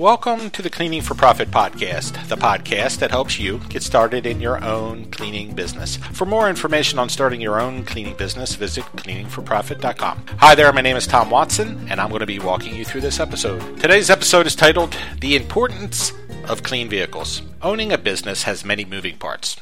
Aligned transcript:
Welcome 0.00 0.48
to 0.52 0.62
the 0.62 0.70
Cleaning 0.70 1.02
for 1.02 1.12
Profit 1.12 1.50
podcast, 1.50 2.26
the 2.28 2.36
podcast 2.36 3.00
that 3.00 3.10
helps 3.10 3.38
you 3.38 3.58
get 3.68 3.82
started 3.82 4.24
in 4.24 4.40
your 4.40 4.64
own 4.64 5.10
cleaning 5.10 5.54
business. 5.54 5.98
For 6.14 6.24
more 6.24 6.48
information 6.48 6.98
on 6.98 7.10
starting 7.10 7.42
your 7.42 7.60
own 7.60 7.84
cleaning 7.84 8.16
business, 8.16 8.54
visit 8.54 8.84
cleaningforprofit.com. 8.96 10.24
Hi 10.38 10.54
there, 10.54 10.72
my 10.72 10.80
name 10.80 10.96
is 10.96 11.06
Tom 11.06 11.28
Watson, 11.28 11.86
and 11.90 12.00
I'm 12.00 12.08
going 12.08 12.20
to 12.20 12.26
be 12.26 12.38
walking 12.38 12.74
you 12.74 12.82
through 12.82 13.02
this 13.02 13.20
episode. 13.20 13.60
Today's 13.78 14.08
episode 14.08 14.46
is 14.46 14.56
titled 14.56 14.96
The 15.20 15.36
Importance 15.36 16.14
of 16.48 16.62
Clean 16.62 16.88
Vehicles. 16.88 17.42
Owning 17.60 17.92
a 17.92 17.98
business 17.98 18.44
has 18.44 18.64
many 18.64 18.86
moving 18.86 19.18
parts, 19.18 19.58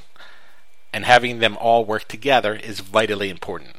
and 0.92 1.04
having 1.04 1.40
them 1.40 1.56
all 1.56 1.84
work 1.84 2.06
together 2.06 2.54
is 2.54 2.78
vitally 2.78 3.28
important. 3.28 3.77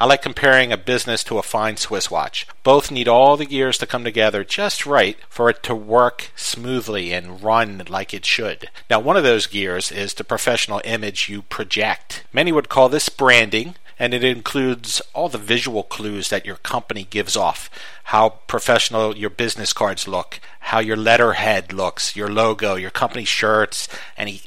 I 0.00 0.06
like 0.06 0.22
comparing 0.22 0.72
a 0.72 0.76
business 0.76 1.22
to 1.24 1.38
a 1.38 1.42
fine 1.42 1.76
Swiss 1.76 2.10
watch. 2.10 2.48
Both 2.64 2.90
need 2.90 3.06
all 3.06 3.36
the 3.36 3.46
gears 3.46 3.78
to 3.78 3.86
come 3.86 4.02
together 4.02 4.42
just 4.42 4.86
right 4.86 5.16
for 5.28 5.48
it 5.48 5.62
to 5.62 5.74
work 5.74 6.32
smoothly 6.34 7.12
and 7.12 7.42
run 7.42 7.82
like 7.88 8.12
it 8.12 8.26
should. 8.26 8.70
Now, 8.90 8.98
one 8.98 9.16
of 9.16 9.22
those 9.22 9.46
gears 9.46 9.92
is 9.92 10.14
the 10.14 10.24
professional 10.24 10.80
image 10.84 11.28
you 11.28 11.42
project. 11.42 12.24
Many 12.32 12.50
would 12.50 12.68
call 12.68 12.88
this 12.88 13.08
branding, 13.08 13.76
and 13.96 14.12
it 14.12 14.24
includes 14.24 15.00
all 15.12 15.28
the 15.28 15.38
visual 15.38 15.84
clues 15.84 16.28
that 16.28 16.44
your 16.44 16.56
company 16.56 17.06
gives 17.08 17.36
off 17.36 17.70
how 18.08 18.30
professional 18.48 19.16
your 19.16 19.30
business 19.30 19.72
cards 19.72 20.06
look, 20.06 20.40
how 20.60 20.78
your 20.78 20.96
letterhead 20.96 21.72
looks, 21.72 22.14
your 22.14 22.28
logo, 22.28 22.74
your 22.74 22.90
company 22.90 23.24
shirts, 23.24 23.88
any 24.16 24.42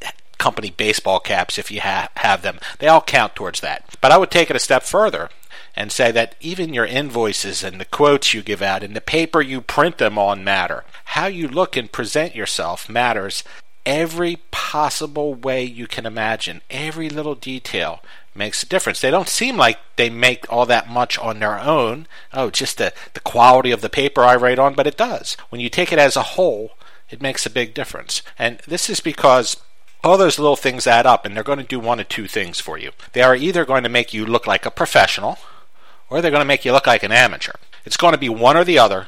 company 0.48 0.72
baseball 0.72 1.20
caps 1.20 1.58
if 1.58 1.70
you 1.70 1.82
ha- 1.82 2.08
have 2.16 2.42
them. 2.42 2.58
They 2.80 2.88
all 2.88 3.02
count 3.02 3.36
towards 3.36 3.60
that. 3.60 3.98
But 4.00 4.14
I 4.14 4.18
would 4.18 4.32
take 4.32 4.50
it 4.50 4.56
a 4.56 4.60
step 4.60 4.84
further 4.84 5.30
and 5.76 5.92
say 5.92 6.10
that 6.14 6.36
even 6.40 6.74
your 6.74 6.86
invoices 6.86 7.64
and 7.66 7.82
the 7.82 7.86
quotes 7.86 8.34
you 8.34 8.42
give 8.42 8.62
out 8.62 8.82
and 8.82 8.96
the 8.96 9.02
paper 9.02 9.42
you 9.42 9.60
print 9.60 9.98
them 9.98 10.18
on 10.18 10.46
matter. 10.46 10.86
How 11.18 11.28
you 11.28 11.50
look 11.50 11.76
and 11.76 11.92
present 11.92 12.34
yourself 12.34 12.88
matters 12.88 13.44
every 13.86 14.38
possible 14.52 15.34
way 15.34 15.66
you 15.66 15.86
can 15.86 16.06
imagine. 16.06 16.62
Every 16.70 17.10
little 17.10 17.36
detail 17.36 18.02
makes 18.34 18.64
a 18.64 18.68
difference. 18.68 19.02
They 19.02 19.12
don't 19.12 19.28
seem 19.28 19.58
like 19.58 19.80
they 19.98 20.10
make 20.10 20.50
all 20.50 20.66
that 20.68 20.90
much 20.90 21.20
on 21.20 21.40
their 21.40 21.60
own. 21.60 22.08
Oh, 22.32 22.50
just 22.52 22.78
the, 22.78 22.94
the 23.14 23.20
quality 23.20 23.72
of 23.72 23.82
the 23.82 23.90
paper 23.90 24.24
I 24.24 24.38
write 24.38 24.60
on, 24.60 24.76
but 24.76 24.88
it 24.88 24.96
does. 24.96 25.36
When 25.50 25.60
you 25.60 25.70
take 25.70 25.92
it 25.92 26.00
as 26.00 26.16
a 26.16 26.24
whole, 26.38 26.72
it 27.10 27.22
makes 27.22 27.46
a 27.46 27.50
big 27.50 27.74
difference. 27.74 28.22
And 28.40 28.60
this 28.68 28.90
is 28.90 29.02
because 29.02 29.58
all 30.04 30.18
those 30.18 30.40
little 30.40 30.56
things 30.56 30.88
add 30.88 31.06
up, 31.06 31.26
and 31.26 31.36
they're 31.36 31.44
going 31.44 31.60
to 31.60 31.64
do 31.64 31.80
one 31.80 32.00
of 32.00 32.08
two 32.08 32.28
things 32.28 32.60
for 32.60 32.78
you. 32.78 32.92
They 33.14 33.22
are 33.22 33.36
either 33.36 33.66
going 33.66 33.84
to 33.84 33.90
make 33.90 34.14
you 34.14 34.26
look 34.26 34.48
like 34.48 34.66
a 34.66 34.72
professional, 34.72 35.38
or 36.10 36.22
they're 36.22 36.32
going 36.32 36.42
to 36.42 36.46
make 36.46 36.66
you 36.66 36.72
look 36.72 36.88
like 36.88 37.04
an 37.04 37.12
amateur. 37.12 37.54
It's 37.86 37.98
going 37.98 38.14
to 38.14 38.20
be 38.20 38.30
one 38.30 38.58
or 38.58 38.64
the 38.64 38.80
other, 38.80 39.08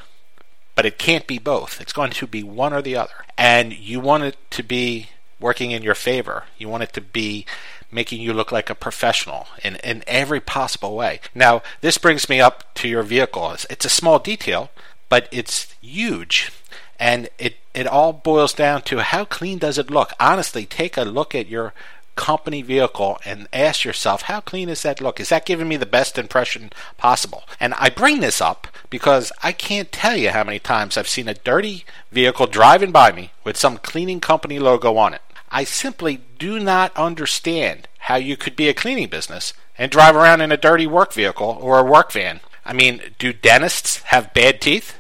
but 0.75 0.85
it 0.85 0.97
can't 0.97 1.27
be 1.27 1.37
both. 1.37 1.79
It's 1.81 1.93
going 1.93 2.11
to 2.11 2.27
be 2.27 2.43
one 2.43 2.73
or 2.73 2.81
the 2.81 2.95
other. 2.95 3.25
And 3.37 3.73
you 3.73 3.99
want 3.99 4.23
it 4.23 4.37
to 4.51 4.63
be 4.63 5.09
working 5.39 5.71
in 5.71 5.83
your 5.83 5.95
favor. 5.95 6.45
You 6.57 6.69
want 6.69 6.83
it 6.83 6.93
to 6.93 7.01
be 7.01 7.45
making 7.91 8.21
you 8.21 8.33
look 8.33 8.51
like 8.51 8.69
a 8.69 8.75
professional 8.75 9.47
in, 9.63 9.75
in 9.77 10.03
every 10.07 10.39
possible 10.39 10.95
way. 10.95 11.19
Now, 11.33 11.61
this 11.81 11.97
brings 11.97 12.29
me 12.29 12.39
up 12.39 12.73
to 12.75 12.87
your 12.87 13.03
vehicle. 13.03 13.51
It's, 13.51 13.65
it's 13.69 13.85
a 13.85 13.89
small 13.89 14.19
detail, 14.19 14.69
but 15.07 15.27
it's 15.31 15.73
huge. 15.81 16.51
And 16.99 17.29
it, 17.39 17.55
it 17.73 17.87
all 17.87 18.11
boils 18.13 18.53
down 18.53 18.81
to 18.83 18.99
how 18.99 19.25
clean 19.25 19.57
does 19.57 19.77
it 19.77 19.89
look? 19.89 20.11
Honestly, 20.19 20.65
take 20.65 20.97
a 20.97 21.03
look 21.03 21.33
at 21.33 21.47
your 21.47 21.73
company 22.19 22.61
vehicle 22.61 23.17
and 23.23 23.47
ask 23.53 23.85
yourself, 23.85 24.23
how 24.23 24.41
clean 24.41 24.67
is 24.67 24.81
that 24.81 24.99
look? 24.99 25.21
Is 25.21 25.29
that 25.29 25.45
giving 25.45 25.69
me 25.69 25.77
the 25.77 25.85
best 25.85 26.17
impression 26.17 26.71
possible? 26.97 27.45
And 27.61 27.73
I 27.75 27.89
bring 27.89 28.19
this 28.19 28.41
up 28.41 28.67
because 28.89 29.31
I 29.41 29.53
can't 29.53 29.89
tell 29.89 30.17
you 30.17 30.31
how 30.31 30.43
many 30.43 30.59
times 30.59 30.97
I've 30.97 31.07
seen 31.07 31.29
a 31.29 31.33
dirty 31.33 31.85
vehicle 32.11 32.47
driving 32.47 32.91
by 32.91 33.13
me 33.13 33.31
with 33.45 33.55
some 33.55 33.77
cleaning 33.77 34.19
company 34.19 34.59
logo 34.59 34.97
on 34.97 35.13
it. 35.13 35.21
I 35.49 35.63
simply 35.63 36.19
do 36.37 36.59
not 36.59 36.95
understand 36.97 37.87
how 37.99 38.17
you 38.17 38.35
could 38.35 38.57
be 38.57 38.67
a 38.67 38.73
cleaning 38.73 39.07
business 39.07 39.53
and 39.77 39.89
drive 39.89 40.17
around 40.17 40.41
in 40.41 40.51
a 40.51 40.57
dirty 40.57 40.87
work 40.87 41.13
vehicle 41.13 41.57
or 41.61 41.79
a 41.79 41.83
work 41.85 42.11
van. 42.11 42.41
I 42.65 42.73
mean, 42.73 43.01
do 43.17 43.31
dentists 43.31 43.99
have 44.07 44.33
bad 44.33 44.59
teeth? 44.59 44.95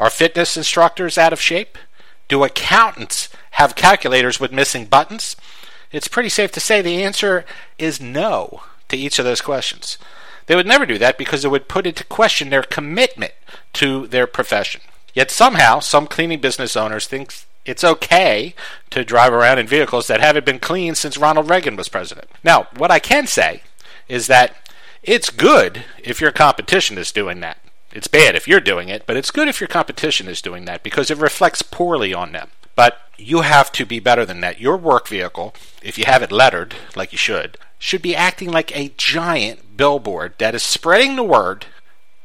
Are 0.00 0.08
fitness 0.08 0.56
instructors 0.56 1.18
out 1.18 1.34
of 1.34 1.42
shape? 1.42 1.76
Do 2.26 2.42
accountants 2.42 3.28
have 3.52 3.74
calculators 3.76 4.40
with 4.40 4.50
missing 4.50 4.86
buttons? 4.86 5.36
It's 5.92 6.08
pretty 6.08 6.30
safe 6.30 6.50
to 6.52 6.60
say 6.60 6.80
the 6.80 7.04
answer 7.04 7.44
is 7.78 8.00
no 8.00 8.62
to 8.88 8.96
each 8.96 9.18
of 9.18 9.26
those 9.26 9.42
questions. 9.42 9.98
They 10.46 10.56
would 10.56 10.66
never 10.66 10.86
do 10.86 10.96
that 10.96 11.18
because 11.18 11.44
it 11.44 11.50
would 11.50 11.68
put 11.68 11.86
into 11.86 12.02
question 12.02 12.48
their 12.48 12.62
commitment 12.62 13.34
to 13.74 14.06
their 14.06 14.26
profession. 14.26 14.80
Yet 15.12 15.30
somehow, 15.30 15.80
some 15.80 16.06
cleaning 16.06 16.40
business 16.40 16.76
owners 16.76 17.06
think 17.06 17.34
it's 17.66 17.84
okay 17.84 18.54
to 18.88 19.04
drive 19.04 19.34
around 19.34 19.58
in 19.58 19.66
vehicles 19.66 20.06
that 20.06 20.22
haven't 20.22 20.46
been 20.46 20.60
cleaned 20.60 20.96
since 20.96 21.18
Ronald 21.18 21.50
Reagan 21.50 21.76
was 21.76 21.90
president. 21.90 22.30
Now, 22.42 22.68
what 22.74 22.90
I 22.90 23.00
can 23.00 23.26
say 23.26 23.64
is 24.08 24.28
that 24.28 24.56
it's 25.02 25.28
good 25.28 25.84
if 25.98 26.22
your 26.22 26.32
competition 26.32 26.96
is 26.96 27.12
doing 27.12 27.40
that. 27.40 27.58
It's 27.92 28.06
bad 28.06 28.36
if 28.36 28.46
you're 28.46 28.60
doing 28.60 28.88
it, 28.88 29.04
but 29.06 29.16
it's 29.16 29.30
good 29.30 29.48
if 29.48 29.60
your 29.60 29.68
competition 29.68 30.28
is 30.28 30.42
doing 30.42 30.64
that 30.64 30.82
because 30.82 31.10
it 31.10 31.18
reflects 31.18 31.62
poorly 31.62 32.14
on 32.14 32.32
them. 32.32 32.50
But 32.76 32.98
you 33.18 33.40
have 33.40 33.72
to 33.72 33.84
be 33.84 34.00
better 34.00 34.24
than 34.24 34.40
that. 34.40 34.60
Your 34.60 34.76
work 34.76 35.08
vehicle, 35.08 35.54
if 35.82 35.98
you 35.98 36.04
have 36.04 36.22
it 36.22 36.32
lettered 36.32 36.74
like 36.94 37.12
you 37.12 37.18
should, 37.18 37.58
should 37.78 38.02
be 38.02 38.14
acting 38.14 38.50
like 38.50 38.74
a 38.76 38.92
giant 38.96 39.76
billboard 39.76 40.34
that 40.38 40.54
is 40.54 40.62
spreading 40.62 41.16
the 41.16 41.24
word 41.24 41.66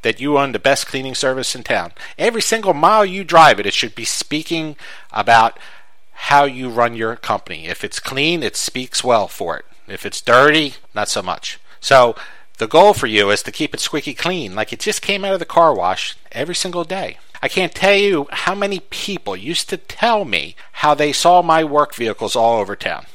that 0.03 0.21
you 0.21 0.37
own 0.37 0.51
the 0.51 0.59
best 0.59 0.85
cleaning 0.85 1.15
service 1.15 1.55
in 1.55 1.63
town. 1.63 1.91
Every 2.17 2.41
single 2.41 2.73
mile 2.75 3.05
you 3.05 3.23
drive 3.23 3.59
it, 3.59 3.65
it 3.65 3.73
should 3.73 3.95
be 3.95 4.05
speaking 4.05 4.75
about 5.11 5.59
how 6.13 6.43
you 6.43 6.69
run 6.69 6.95
your 6.95 7.15
company. 7.15 7.65
If 7.65 7.83
it's 7.83 7.99
clean, 7.99 8.43
it 8.43 8.55
speaks 8.55 9.03
well 9.03 9.27
for 9.27 9.57
it. 9.57 9.65
If 9.87 10.05
it's 10.05 10.21
dirty, 10.21 10.75
not 10.93 11.09
so 11.09 11.23
much. 11.23 11.59
So 11.79 12.15
the 12.57 12.67
goal 12.67 12.93
for 12.93 13.07
you 13.07 13.29
is 13.31 13.43
to 13.43 13.51
keep 13.51 13.73
it 13.73 13.79
squeaky 13.79 14.13
clean, 14.13 14.55
like 14.55 14.71
it 14.71 14.79
just 14.79 15.01
came 15.01 15.25
out 15.25 15.33
of 15.33 15.39
the 15.39 15.45
car 15.45 15.73
wash 15.73 16.15
every 16.31 16.55
single 16.55 16.83
day. 16.83 17.17
I 17.41 17.47
can't 17.47 17.75
tell 17.75 17.95
you 17.95 18.27
how 18.31 18.55
many 18.55 18.79
people 18.79 19.35
used 19.35 19.69
to 19.69 19.77
tell 19.77 20.25
me 20.25 20.55
how 20.71 20.95
they 20.95 21.11
saw 21.11 21.41
my 21.41 21.63
work 21.63 21.93
vehicles 21.93 22.35
all 22.35 22.59
over 22.59 22.75
town. 22.75 23.05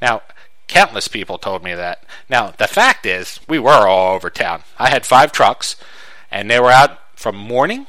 Now, 0.00 0.22
countless 0.68 1.08
people 1.08 1.36
told 1.36 1.62
me 1.62 1.74
that. 1.74 2.04
Now, 2.28 2.52
the 2.56 2.68
fact 2.68 3.04
is, 3.04 3.40
we 3.48 3.58
were 3.58 3.86
all 3.88 4.14
over 4.14 4.30
town. 4.30 4.62
I 4.78 4.88
had 4.88 5.04
five 5.04 5.32
trucks, 5.32 5.76
and 6.30 6.50
they 6.50 6.60
were 6.60 6.70
out 6.70 6.98
from 7.14 7.36
morning 7.36 7.86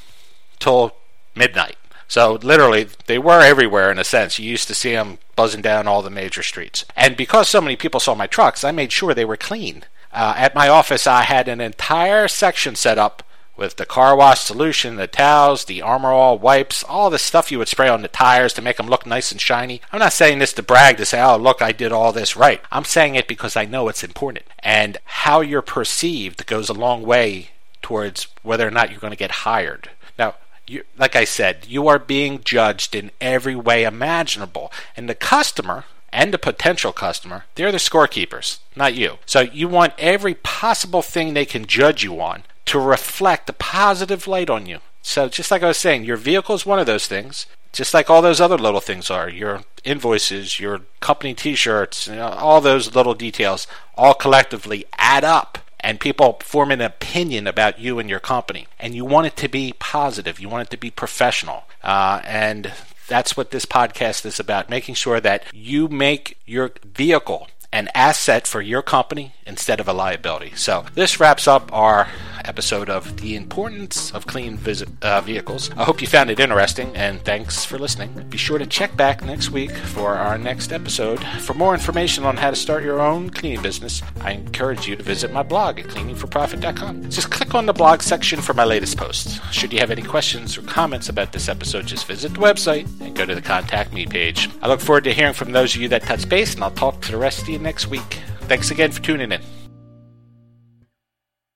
till 0.59 0.95
midnight. 1.35 1.77
So 2.07 2.33
literally, 2.41 2.87
they 3.05 3.17
were 3.17 3.39
everywhere 3.39 3.89
in 3.91 3.99
a 3.99 4.03
sense. 4.03 4.37
You 4.37 4.49
used 4.49 4.67
to 4.67 4.75
see 4.75 4.91
them 4.91 5.19
buzzing 5.37 5.61
down 5.61 5.87
all 5.87 6.01
the 6.01 6.09
major 6.09 6.43
streets. 6.43 6.83
And 6.97 7.15
because 7.15 7.47
so 7.47 7.61
many 7.61 7.77
people 7.77 8.01
saw 8.01 8.15
my 8.15 8.27
trucks, 8.27 8.65
I 8.65 8.71
made 8.71 8.91
sure 8.91 9.13
they 9.13 9.23
were 9.23 9.37
clean. 9.37 9.85
Uh, 10.13 10.33
at 10.37 10.55
my 10.55 10.67
office, 10.67 11.07
I 11.07 11.23
had 11.23 11.47
an 11.47 11.61
entire 11.61 12.27
section 12.27 12.75
set 12.75 12.97
up 12.97 13.23
with 13.55 13.75
the 13.75 13.85
car 13.85 14.15
wash 14.15 14.39
solution, 14.41 14.95
the 14.95 15.07
towels, 15.07 15.65
the 15.65 15.81
Armor 15.81 16.11
All 16.11 16.37
wipes, 16.37 16.83
all 16.83 17.09
the 17.09 17.19
stuff 17.19 17.51
you 17.51 17.59
would 17.59 17.67
spray 17.67 17.87
on 17.87 18.01
the 18.01 18.07
tires 18.07 18.53
to 18.53 18.61
make 18.61 18.77
them 18.77 18.87
look 18.87 19.05
nice 19.05 19.31
and 19.31 19.39
shiny. 19.39 19.81
I'm 19.91 19.99
not 19.99 20.13
saying 20.13 20.39
this 20.39 20.53
to 20.53 20.63
brag 20.63 20.97
to 20.97 21.05
say, 21.05 21.21
oh, 21.21 21.37
look, 21.37 21.61
I 21.61 21.71
did 21.71 21.91
all 21.91 22.11
this 22.11 22.35
right. 22.35 22.61
I'm 22.71 22.85
saying 22.85 23.15
it 23.15 23.27
because 23.27 23.55
I 23.55 23.65
know 23.65 23.87
it's 23.87 24.03
important. 24.03 24.45
And 24.59 24.97
how 25.05 25.41
you're 25.41 25.61
perceived 25.61 26.47
goes 26.47 26.69
a 26.69 26.73
long 26.73 27.03
way 27.03 27.49
towards 27.81 28.27
whether 28.41 28.67
or 28.67 28.71
not 28.71 28.89
you're 28.89 28.99
going 28.99 29.11
to 29.11 29.17
get 29.17 29.31
hired. 29.31 29.91
Now, 30.17 30.35
you, 30.65 30.83
like 30.97 31.15
I 31.15 31.25
said, 31.25 31.67
you 31.67 31.87
are 31.87 31.99
being 31.99 32.41
judged 32.43 32.95
in 32.95 33.11
every 33.19 33.55
way 33.55 33.83
imaginable. 33.83 34.71
And 34.95 35.07
the 35.07 35.15
customer, 35.15 35.85
and 36.13 36.33
the 36.33 36.37
potential 36.37 36.91
customer, 36.91 37.45
they're 37.55 37.71
the 37.71 37.77
scorekeepers, 37.77 38.59
not 38.75 38.93
you. 38.93 39.17
So 39.25 39.41
you 39.41 39.67
want 39.67 39.93
every 39.97 40.33
possible 40.35 41.01
thing 41.01 41.33
they 41.33 41.45
can 41.45 41.65
judge 41.65 42.03
you 42.03 42.21
on 42.21 42.43
to 42.65 42.79
reflect 42.79 43.49
a 43.49 43.53
positive 43.53 44.27
light 44.27 44.49
on 44.49 44.65
you. 44.65 44.79
So, 45.01 45.27
just 45.27 45.49
like 45.49 45.63
I 45.63 45.67
was 45.67 45.77
saying, 45.77 46.05
your 46.05 46.17
vehicle 46.17 46.53
is 46.55 46.65
one 46.65 46.79
of 46.79 46.85
those 46.85 47.07
things, 47.07 47.47
just 47.73 47.93
like 47.93 48.09
all 48.09 48.21
those 48.21 48.39
other 48.41 48.57
little 48.57 48.79
things 48.79 49.09
are 49.09 49.29
your 49.29 49.63
invoices, 49.83 50.59
your 50.59 50.81
company 50.99 51.33
t 51.33 51.55
shirts, 51.55 52.07
you 52.07 52.15
know, 52.15 52.27
all 52.27 52.61
those 52.61 52.95
little 52.95 53.13
details, 53.13 53.67
all 53.95 54.13
collectively 54.13 54.85
add 54.97 55.23
up. 55.23 55.57
And 55.83 55.99
people 55.99 56.37
form 56.43 56.69
an 56.69 56.79
opinion 56.79 57.47
about 57.47 57.79
you 57.79 57.97
and 57.97 58.07
your 58.07 58.19
company. 58.19 58.67
And 58.79 58.93
you 58.93 59.03
want 59.03 59.25
it 59.25 59.35
to 59.37 59.49
be 59.49 59.73
positive, 59.79 60.39
you 60.39 60.47
want 60.47 60.67
it 60.67 60.71
to 60.71 60.77
be 60.77 60.91
professional. 60.91 61.63
Uh, 61.83 62.21
and 62.23 62.71
that's 63.11 63.35
what 63.35 63.51
this 63.51 63.65
podcast 63.65 64.25
is 64.25 64.39
about 64.39 64.69
making 64.69 64.95
sure 64.95 65.19
that 65.19 65.43
you 65.53 65.89
make 65.89 66.37
your 66.45 66.71
vehicle 66.85 67.49
an 67.73 67.89
asset 67.95 68.47
for 68.47 68.61
your 68.61 68.81
company 68.81 69.33
instead 69.45 69.79
of 69.79 69.87
a 69.87 69.93
liability. 69.93 70.53
So, 70.55 70.85
this 70.93 71.19
wraps 71.19 71.47
up 71.47 71.71
our 71.73 72.07
episode 72.45 72.89
of 72.89 73.17
The 73.21 73.35
Importance 73.35 74.11
of 74.11 74.27
Clean 74.27 74.59
uh, 75.01 75.21
Vehicles. 75.21 75.71
I 75.71 75.83
hope 75.83 76.01
you 76.01 76.07
found 76.07 76.29
it 76.29 76.39
interesting, 76.39 76.95
and 76.95 77.21
thanks 77.21 77.63
for 77.63 77.77
listening. 77.77 78.27
Be 78.29 78.37
sure 78.37 78.57
to 78.57 78.65
check 78.65 78.95
back 78.97 79.23
next 79.23 79.51
week 79.51 79.71
for 79.71 80.15
our 80.15 80.37
next 80.37 80.71
episode. 80.73 81.23
For 81.41 81.53
more 81.53 81.73
information 81.73 82.23
on 82.23 82.37
how 82.37 82.49
to 82.49 82.55
start 82.55 82.83
your 82.83 82.99
own 82.99 83.29
cleaning 83.29 83.61
business, 83.61 84.01
I 84.21 84.31
encourage 84.31 84.87
you 84.87 84.95
to 84.95 85.03
visit 85.03 85.31
my 85.31 85.43
blog 85.43 85.79
at 85.79 85.85
cleaningforprofit.com. 85.87 87.09
Just 87.09 87.31
click 87.31 87.55
on 87.55 87.65
the 87.65 87.73
blog 87.73 88.01
section 88.01 88.41
for 88.41 88.53
my 88.53 88.65
latest 88.65 88.97
posts. 88.97 89.39
Should 89.51 89.73
you 89.73 89.79
have 89.79 89.91
any 89.91 90.01
questions 90.01 90.57
or 90.57 90.61
comments 90.63 91.09
about 91.09 91.31
this 91.31 91.47
episode, 91.47 91.85
just 91.85 92.07
visit 92.07 92.33
the 92.33 92.39
website 92.39 92.87
and 93.01 93.15
go 93.15 93.25
to 93.25 93.35
the 93.35 93.41
Contact 93.41 93.93
Me 93.93 94.05
page. 94.05 94.49
I 94.61 94.67
look 94.67 94.79
forward 94.79 95.03
to 95.05 95.13
hearing 95.13 95.33
from 95.33 95.51
those 95.51 95.75
of 95.75 95.81
you 95.81 95.87
that 95.89 96.03
touch 96.03 96.27
base, 96.27 96.55
and 96.55 96.63
I'll 96.63 96.71
talk 96.71 97.01
to 97.01 97.11
the 97.11 97.17
rest 97.17 97.43
of 97.43 97.49
you 97.49 97.59
next 97.61 97.87
week. 97.87 98.19
Thanks 98.41 98.71
again 98.71 98.91
for 98.91 99.01
tuning 99.01 99.31
in. 99.31 99.41